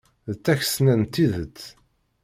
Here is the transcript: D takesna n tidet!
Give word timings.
D 0.31 0.33
takesna 0.45 0.93
n 0.99 1.03
tidet! 1.13 1.59